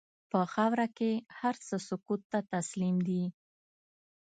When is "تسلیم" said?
2.53-2.95